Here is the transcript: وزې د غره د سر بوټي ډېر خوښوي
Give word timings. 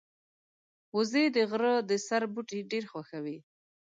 وزې 0.95 1.25
د 1.35 1.37
غره 1.49 1.73
د 1.89 1.91
سر 2.07 2.23
بوټي 2.33 2.59
ډېر 2.71 2.83
خوښوي 2.91 3.37